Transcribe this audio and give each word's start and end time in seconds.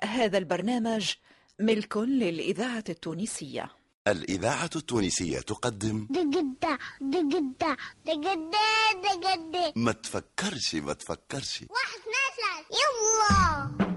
هذا 0.00 0.38
البرنامج 0.38 1.12
ملك 1.60 1.96
للإذاعة 1.96 2.84
التونسية. 2.88 3.70
الإذاعة 4.08 4.70
التونسية 4.76 5.38
تقدم 5.40 6.06
دقدة 6.10 6.78
دقدة 7.00 7.76
دقدة 8.06 8.58
دقدة. 9.02 9.72
ما 9.76 9.92
تفكرش 9.92 10.74
ما 10.74 10.92
تفكرش. 10.92 11.64
واحد 11.70 11.98
اثنين 11.98 12.26
ثلاثة. 12.36 12.76
يلا. 12.76 13.95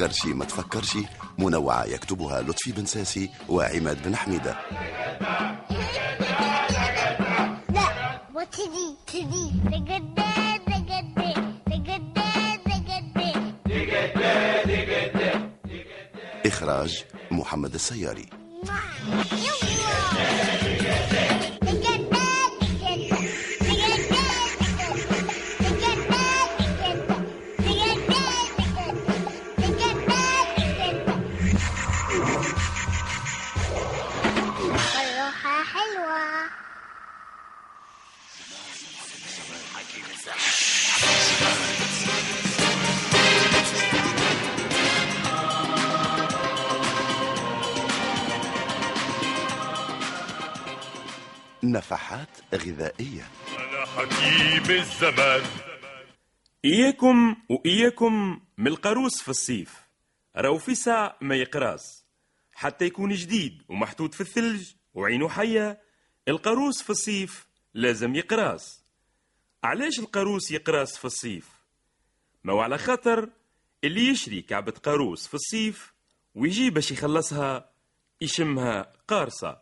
تفكرش 0.00 0.34
ما 0.34 0.44
تفكرش. 0.44 0.96
منوعة 1.38 1.84
يكتبها 1.84 2.42
لطفي 2.42 2.72
بن 2.72 2.86
ساسي 2.86 3.30
وعماد 3.48 4.02
بن 4.02 4.16
حميدة. 4.16 4.56
لا 7.68 8.20
وتدي 8.34 8.96
تدي 9.06 9.50
إخراج 16.46 17.04
محمد 17.30 17.74
السياري. 17.74 18.26
نفحات 51.64 52.28
غذائية. 52.54 53.28
أنا 53.58 53.86
حكيم 53.86 54.76
الزمان. 54.76 55.42
إياكم 56.64 57.36
وإياكم 57.48 58.40
من 58.58 58.66
القاروس 58.66 59.22
في 59.22 59.28
الصيف. 59.28 59.74
راهو 60.36 60.58
في 60.58 60.74
ساعة 60.74 61.16
ما 61.20 61.34
يقراص 61.36 62.04
حتى 62.52 62.84
يكون 62.84 63.14
جديد 63.14 63.62
ومحطوط 63.68 64.14
في 64.14 64.20
الثلج 64.20 64.70
وعينه 64.94 65.28
حية 65.28 65.80
القاروس 66.28 66.82
في 66.82 66.90
الصيف 66.90 67.46
لازم 67.74 68.14
يقراص 68.14 68.84
علاش 69.64 69.98
القاروس 69.98 70.50
يقراص 70.50 70.98
في 70.98 71.04
الصيف؟ 71.04 71.48
ما 72.44 72.52
هو 72.52 72.60
على 72.60 72.78
خاطر 72.78 73.28
اللي 73.84 74.08
يشري 74.08 74.42
كعبة 74.42 74.72
قاروس 74.72 75.26
في 75.26 75.34
الصيف 75.34 75.92
ويجي 76.34 76.70
باش 76.70 76.90
يخلصها 76.90 77.70
يشمها 78.20 78.92
قارصة. 79.08 79.60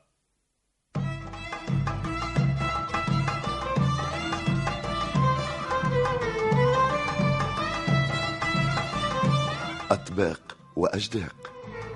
أطباق 9.91 10.57
وأجداق. 10.77 11.37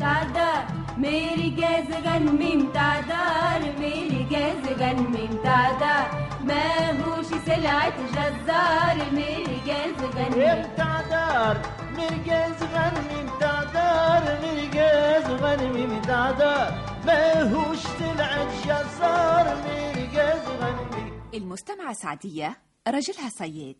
تعدار 0.00 0.62
मेरी 0.98 1.50
gas 1.60 1.90
gun 2.06 2.24
meme 2.40 2.60
تعدار 2.76 3.60
मेरी 3.80 4.22
gas 4.32 4.64
gun 4.80 4.98
meme 5.14 5.32
تعدار 5.44 6.06
मैं 6.48 6.76
هوش 7.00 7.26
سلعة 7.46 7.96
جزار 8.16 8.96
मेरी 9.18 9.58
गैस 9.68 10.00
गन 10.16 10.32
मीम 10.40 10.62
تعدار 10.80 11.54
मेरी 11.96 12.18
गैस 12.28 12.62
गन 12.74 12.94
मीم 13.08 13.28
تعدار 13.40 14.22
मेरी 14.42 14.66
गैस 14.78 15.26
गन 15.42 15.60
मीم 15.74 15.92
تعدار 16.10 16.68
मैं 17.06 17.42
هوش 17.52 17.78
سلعة 17.78 18.50
جزار 18.66 19.46
मेरी 19.66 20.06
गैस 20.16 20.46
गन 20.60 20.76
मीم 20.94 21.12
المستمعة 21.34 21.92
سعدية 21.92 22.56
رجلها 22.88 23.28
صياد. 23.28 23.76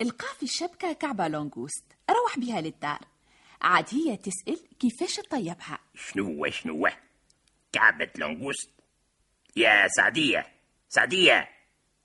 القى 0.00 0.26
في 0.38 0.42
الشبكة 0.42 0.92
كعبة 0.92 1.28
لونغوست 1.28 1.84
روح 2.10 2.38
بها 2.38 2.60
للدار. 2.60 3.00
عاد 3.62 3.86
هي 3.94 4.16
تسأل 4.16 4.58
كيفاش 4.78 5.16
تطيبها 5.16 5.78
شنو 5.94 6.50
شنو 6.50 6.88
كعبة 7.72 8.10
لونغوست 8.18 8.70
يا 9.56 9.88
سعدية 9.88 10.46
سعدية 10.88 11.48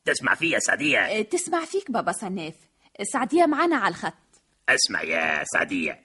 تسمع 0.06 0.36
فيا 0.36 0.60
سعدية؟ 0.60 1.00
أه، 1.00 1.22
تسمع 1.22 1.66
فيك 1.66 1.92
بابا 1.92 2.12
صناف. 2.12 2.56
سعدية 3.04 3.46
معانا 3.46 3.76
على 3.76 3.92
الخط. 3.92 4.14
اسمع 4.70 5.02
يا 5.02 5.44
سعدية. 5.44 6.02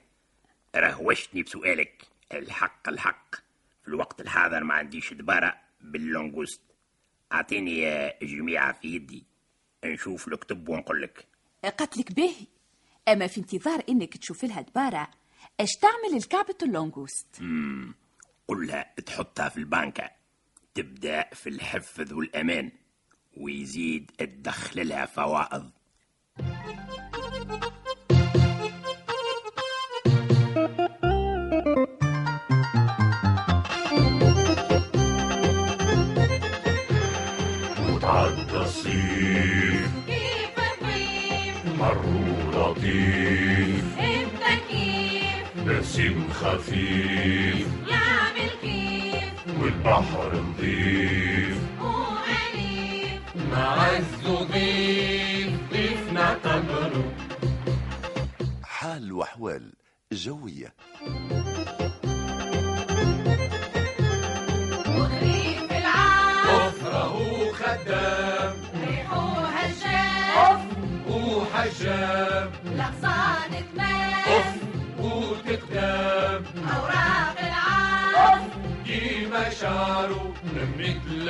رهوشتني 0.75 1.43
بسؤالك. 1.43 2.03
الحق 2.33 2.89
الحق. 2.89 3.35
في 3.81 3.87
الوقت 3.87 4.21
الحاضر 4.21 4.63
ما 4.63 4.73
عنديش 4.73 5.13
دبارة 5.13 5.57
باللونغوست 5.81 6.61
أعطيني 7.33 8.09
جميعة 8.21 8.73
في 8.73 8.87
يدي. 8.95 9.23
نشوف 9.85 10.27
الكتب 10.27 10.69
ونقول 10.69 11.01
لك. 11.01 11.27
قتلك 11.65 12.11
باهي 12.11 12.47
أما 13.07 13.27
في 13.27 13.37
انتظار 13.39 13.83
إنك 13.89 14.17
تشوف 14.17 14.43
لها 14.43 14.61
دبارة 14.61 15.07
اش 15.59 15.69
تعمل 15.81 16.17
الكعبة 16.17 16.55
اللونغوست 16.63 17.41
قلها 18.47 18.93
تحطها 19.05 19.49
في 19.49 19.57
البنكة 19.57 20.09
تبدأ 20.75 21.29
في 21.33 21.49
الحفظ 21.49 22.13
والأمان 22.13 22.71
ويزيد 23.37 24.11
تدخل 24.17 24.87
لها 24.87 25.05
فوائض. 25.05 25.71
وتعدى 37.89 38.57
الصيف 38.57 39.89
كيف 40.07 40.59
لطيف 42.53 43.40
نسيم 45.91 46.29
خفيف. 46.33 47.67
يعمل 47.87 48.49
كيف 48.61 49.59
والبحر 49.61 50.35
نظيف 50.41 51.57
وأليف. 51.81 53.21
معز 53.51 54.27
ضيف 54.51 55.59
ضيفنا 55.71 56.33
قدره 56.33 57.13
حال 58.63 59.11
وأحوال 59.11 59.73
جوية. 60.11 60.73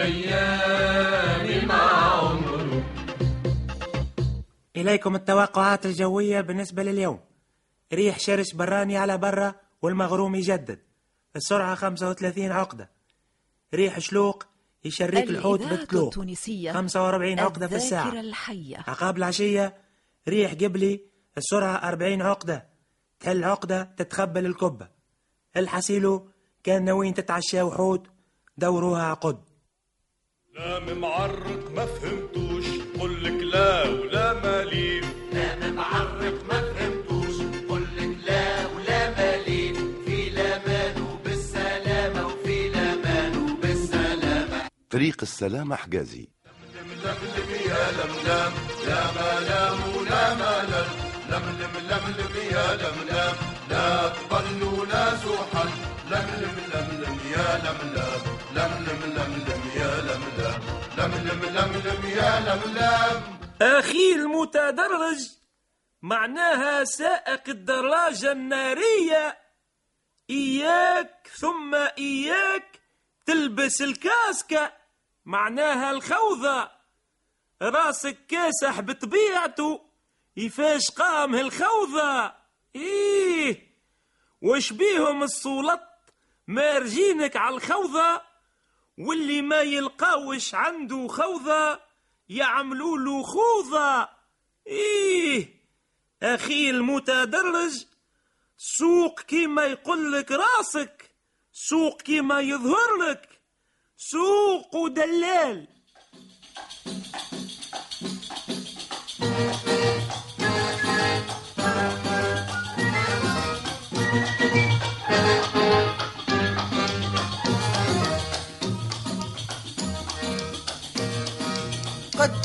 الأيام 0.02 1.68
مع 1.68 1.76
عمره. 1.76 2.84
إليكم 4.76 5.16
التوقعات 5.16 5.86
الجوية 5.86 6.42
بالنسبة 6.42 6.84
لليوم. 6.84 7.20
ريح 7.94 8.20
شرس 8.20 8.54
براني 8.56 8.98
على 8.98 9.18
برا 9.18 9.56
والمغروم 9.82 10.36
يجدد. 10.36 10.80
السرعة 11.36 11.76
35 11.76 12.52
عقدة. 12.52 12.90
ريح 13.74 14.00
شلوق 14.00 14.44
يشريك 14.86 15.30
الحوت 15.30 15.62
التونسية 15.62 16.72
45 16.72 17.40
عقدة 17.40 17.68
في 17.68 17.76
الساعة. 17.76 18.20
الحية. 18.20 18.78
عقاب 18.78 19.18
العشية 19.18 19.78
ريح 20.28 20.54
قبلي 20.54 21.02
السرعة 21.38 21.76
40 21.76 22.22
عقدة. 22.22 22.68
تهل 23.20 23.44
عقدة 23.44 23.84
تتخبل 23.98 24.46
الكبة. 24.46 24.88
الحسيلو 25.58 26.30
كان 26.64 26.86
ناويين 26.86 27.14
تتعشى 27.14 27.62
وحوت 27.62 28.08
دوروها 28.58 29.04
عقد. 29.04 29.51
لا 30.56 30.94
معرق 30.94 31.72
ما 31.76 31.86
فهمتوش 31.86 32.66
قول 33.00 33.24
لك 33.24 33.44
لا 33.54 33.84
ولا 33.90 34.34
مالي 34.34 35.02
لا 35.34 35.72
معرق 35.72 36.44
ما 36.50 36.62
فهمتوش 36.74 37.36
قول 37.70 37.84
لك 37.98 38.18
لا 38.28 38.68
ولا 38.68 39.10
مالي 39.18 39.74
في 40.06 40.30
لا 40.30 40.60
مالو 40.68 41.06
بالسلامة 41.26 42.28
وفي 42.28 42.70
لا 42.70 42.96
مالو 42.96 43.56
بالسلامة 43.62 44.62
طريق 44.90 45.18
السلامة 45.22 45.76
حجازي 45.76 46.28
لم 46.76 46.90
لم 47.04 47.20
لم 47.36 47.50
يا 47.70 47.84
لم 48.00 48.14
لم 48.28 48.54
لا 48.88 49.02
ملام 49.18 49.78
ولا 49.98 50.34
ملل 50.36 50.88
لم 51.32 51.46
لم 51.60 51.74
لم 51.90 52.06
لم 52.20 52.36
يا 52.52 52.76
لم 52.76 52.98
لم 53.10 53.36
لا 53.70 54.10
تضل 54.10 54.64
ولا 54.80 55.18
سوحل 55.18 55.70
لم 56.12 56.28
لم 56.42 56.56
لم 56.74 56.88
لم 57.04 57.18
يا 57.32 57.48
لم 57.66 57.80
لم 57.96 58.22
لم 58.56 58.72
لم 58.88 59.02
لم 59.18 59.34
لم 59.48 59.61
لملم 61.82 62.06
يا 62.10 62.40
لملم 62.40 63.24
أخي 63.62 64.12
المتدرج 64.16 65.30
معناها 66.02 66.84
سائق 66.84 67.50
الدراجة 67.50 68.32
النارية. 68.32 69.38
إياك 70.30 71.30
ثم 71.40 71.76
إياك 71.76 72.80
تلبس 73.26 73.82
الكاسكة 73.82 74.74
معناها 75.26 75.92
الخوذة. 75.92 76.72
راسك 77.62 78.18
كاسح 78.28 78.80
بطبيعته 78.80 79.82
يفاش 80.38 80.92
قام 80.92 81.36
هالخوذة 81.36 82.34
إيه 82.76 83.68
وش 84.42 84.74
بيهم 84.74 85.24
السلط 85.24 85.82
مارجينك 86.48 87.36
على 87.38 87.56
الخوذة؟ 87.56 88.31
واللي 89.02 89.42
ما 89.42 89.62
يلقاوش 89.62 90.56
عنده 90.56 91.08
خوذة 91.08 91.80
يعملوا 92.30 92.98
له 92.98 93.24
خوذة. 93.24 94.10
إيه 94.68 95.62
أخي 96.24 96.70
المتدرج 96.70 97.86
سوق 98.58 99.22
كيما 99.22 99.66
يقول 99.66 100.12
لك 100.12 100.32
راسك 100.32 101.12
سوق 101.54 102.02
كيما 102.02 102.40
يظهر 102.40 102.96
لك 103.10 103.42
سوق 103.98 104.76
ودلال 104.76 105.68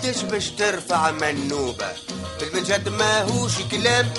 قدش 0.06 0.23
باش 0.23 0.50
ترفع 0.50 1.11
منوبة. 1.11 1.93
بالمجد 2.41 2.88
ما 2.88 3.23
هوش 3.23 3.53
كلام 3.70 4.12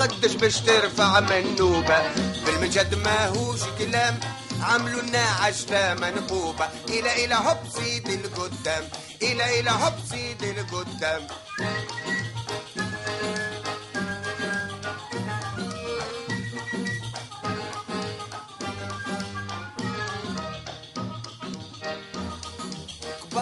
قدش 0.00 0.34
باش 0.34 0.56
ترفع 0.56 1.20
منوبة. 1.20 2.14
بالمجد 2.46 2.94
ما 2.94 3.26
هوش 3.26 3.60
كلام 3.78 4.20
عملوا 4.62 5.02
لنا 5.02 5.24
عشلة 5.40 5.94
منقوبة. 5.94 6.68
إلى 6.88 7.24
إلى 7.24 7.34
هوب 7.34 7.58
سيد 7.74 8.08
القدام 8.08 8.84
إلى 9.22 9.60
إلى 9.60 9.70
هوب 9.70 9.94
سيد 10.10 10.42
القدام. 10.42 11.26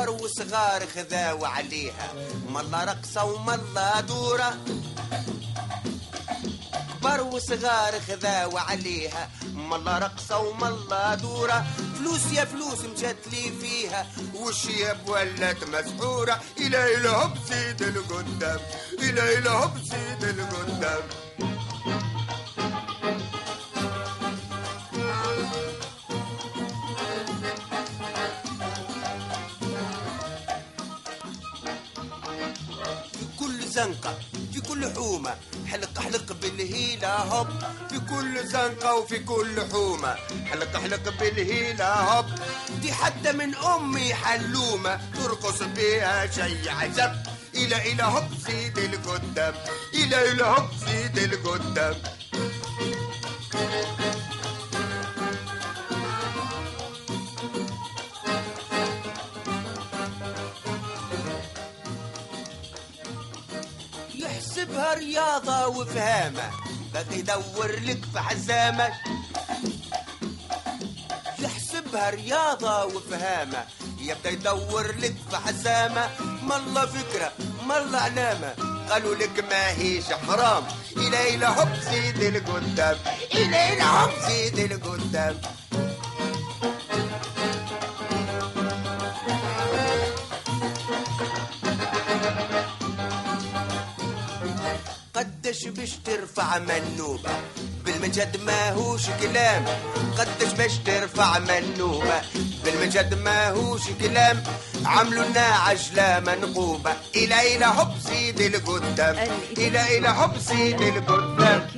كبر 0.01 0.11
وصغار 0.11 0.87
خذاوا 0.95 1.47
عليها. 1.47 2.09
ملا 2.49 2.85
رقصة 2.85 3.25
وملا 3.25 4.01
دورة. 4.01 4.59
كبر 7.01 7.21
وصغار 7.23 8.01
خذاوا 8.09 8.61
عليها. 8.61 9.31
ملا 9.55 9.99
رقصة 9.99 10.39
وملا 10.39 11.15
دورة. 11.15 11.67
فلوس 11.99 12.33
يا 12.33 12.45
فلوس 12.45 12.81
مجت 12.81 13.17
لي 13.33 13.53
فيها. 13.61 14.07
والشياب 14.35 15.09
ولات 15.09 15.65
مسحورة. 15.65 16.41
إلى 16.59 16.97
إلى 16.97 17.31
سيد 17.49 17.83
القدام. 17.83 18.61
إلى 18.99 19.39
إلى 19.39 19.71
سيد 19.91 20.25
القدام. 20.25 21.03
في 34.53 34.61
كل 34.61 34.93
حومة. 34.95 35.35
حلق 35.67 35.99
حلق 35.99 36.33
بالهيلة 36.43 37.15
هوب. 37.17 37.49
في 37.91 37.99
كل 38.01 38.47
زنقة 38.47 38.95
وفي 38.95 39.19
كل 39.19 39.61
حومة. 39.73 40.15
حلق 40.51 40.77
حلق 40.77 41.21
بالهيلة 41.21 41.95
هوب. 41.95 42.27
دي 42.83 42.93
حتى 42.93 43.33
من 43.33 43.55
أمي 43.55 44.15
حلومة. 44.15 45.01
ترقص 45.15 45.63
بيها 45.63 46.27
شي 46.27 46.71
عجب. 46.71 47.13
إلى 47.55 47.93
إلى 47.93 48.03
هوب 48.03 48.25
سيد 48.47 48.79
القدام 48.79 49.55
إلى 49.95 50.33
إلى 50.33 50.45
هوب 50.45 50.69
سيد 50.87 51.19
القدام 51.19 51.95
رياضة 64.95 65.67
وفهامة. 65.67 66.51
بقى 66.95 67.05
يدور 67.13 67.71
لك 67.83 68.01
في 68.13 68.21
حزامة. 68.21 68.89
يحسبها 71.39 72.11
رياضة 72.11 72.85
وفهامة. 72.85 73.65
يبدأ 73.99 74.31
يدور 74.31 74.87
لك 74.99 75.15
في 75.31 75.37
حزامة. 75.37 76.11
مالله 76.43 76.87
فكرة 76.87 77.33
مالله 77.67 77.99
علامة 77.99 78.55
قالوا 78.91 79.15
لك 79.15 79.45
ما 79.51 79.69
هيش 79.69 80.05
حرام. 80.05 80.65
إلى 80.97 81.47
هوب 81.47 81.69
زيد 81.91 82.23
القدام. 82.23 82.97
إلى 83.35 83.83
هوب 83.83 84.11
زيد 84.29 84.59
القدام. 84.59 85.41
قدش 95.51 95.69
باش 95.69 95.93
ترفع 96.05 96.59
منوبة. 96.59 97.31
بالمجد 97.85 98.37
ما 98.47 98.71
هوش 98.71 99.07
كلام 99.23 99.65
قدش 100.19 100.53
باش 100.53 100.79
ترفع 100.79 101.39
منوبة. 101.39 102.23
بالمجد 102.65 103.15
ما 103.15 103.49
هوش 103.51 103.83
كلام 104.01 104.43
عملوا 104.85 105.25
لنا 105.25 105.41
عجلة 105.41 106.21
منقوبة. 106.21 106.93
إلى 107.17 107.57
إلى 107.57 107.67
هوب 107.67 107.89
سيد 107.99 108.41
القدام 108.41 109.17
إلى 109.59 109.99
إلى 109.99 110.09
هوب 110.09 110.39
سيد 110.39 110.81
القدام. 110.81 111.69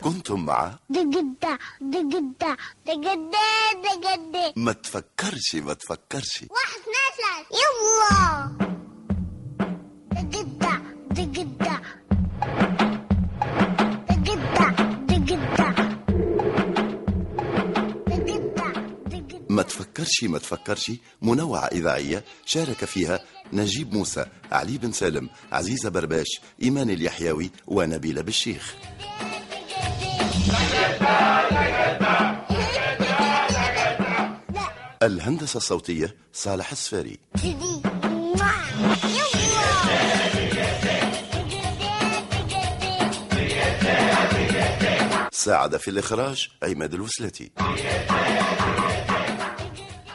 كنتم 0.00 0.44
مع؟ 0.44 0.74
دقدة 0.90 1.58
دقدة 1.80 2.56
دقدة 2.86 3.46
دقدة. 3.84 4.52
ما 4.56 4.72
تفكرش 4.72 5.54
ما 5.54 5.74
تفكرش. 5.74 6.44
واحد 6.50 6.80
اثنين 6.80 7.10
ثلاثة. 7.16 7.60
يلا. 7.60 8.50
دقدة 10.22 10.82
دقدة 11.10 11.80
تفكرش 20.10 20.24
ما 20.30 20.38
تفكرش. 20.38 20.92
منوعة 21.22 21.66
إذاعية 21.66 22.24
شارك 22.46 22.84
فيها 22.84 23.20
نجيب 23.52 23.94
موسى 23.94 24.26
علي 24.52 24.78
بن 24.78 24.92
سالم 24.92 25.28
عزيزة 25.52 25.88
برباش 25.90 26.40
إيمان 26.62 26.90
اليحيوي 26.90 27.50
ونبيلة 27.66 28.22
بالشيخ 28.22 28.74
الهندسة 35.02 35.56
الصوتية 35.56 36.14
صالح 36.32 36.70
السفاري. 36.72 37.18
ساعد 45.32 45.76
في 45.76 45.88
الإخراج 45.90 46.48
عماد 46.62 46.94
الوسلتي 46.94 47.50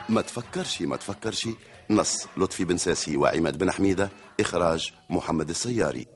ما 0.09 0.21
تفكرش 0.21 0.81
ما 0.81 0.97
تفكرش. 0.97 1.47
نص 1.89 2.27
لطفي 2.37 2.65
بن 2.65 2.77
ساسي 2.77 3.17
وعماد 3.17 3.57
بن 3.57 3.71
حميدة 3.71 4.09
إخراج 4.39 4.93
محمد 5.09 5.49
السياري. 5.49 6.07